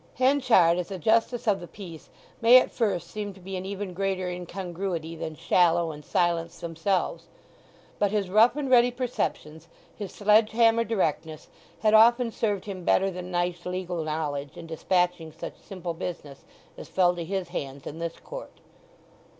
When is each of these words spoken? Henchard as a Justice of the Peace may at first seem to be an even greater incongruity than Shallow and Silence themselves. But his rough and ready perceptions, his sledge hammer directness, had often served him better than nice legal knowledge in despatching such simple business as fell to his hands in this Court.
Henchard 0.15 0.79
as 0.79 0.89
a 0.89 0.97
Justice 0.97 1.45
of 1.47 1.59
the 1.59 1.67
Peace 1.67 2.09
may 2.41 2.57
at 2.57 2.71
first 2.71 3.11
seem 3.11 3.35
to 3.35 3.39
be 3.39 3.55
an 3.55 3.67
even 3.67 3.93
greater 3.93 4.27
incongruity 4.27 5.15
than 5.15 5.35
Shallow 5.35 5.91
and 5.91 6.03
Silence 6.03 6.59
themselves. 6.59 7.27
But 7.99 8.09
his 8.09 8.27
rough 8.27 8.55
and 8.55 8.67
ready 8.67 8.89
perceptions, 8.89 9.67
his 9.95 10.11
sledge 10.11 10.53
hammer 10.53 10.85
directness, 10.85 11.49
had 11.81 11.93
often 11.93 12.31
served 12.31 12.65
him 12.65 12.83
better 12.83 13.11
than 13.11 13.29
nice 13.29 13.63
legal 13.63 14.03
knowledge 14.03 14.57
in 14.57 14.65
despatching 14.65 15.31
such 15.31 15.59
simple 15.61 15.93
business 15.93 16.45
as 16.79 16.87
fell 16.89 17.15
to 17.15 17.23
his 17.23 17.49
hands 17.49 17.85
in 17.85 17.99
this 17.99 18.17
Court. 18.23 18.59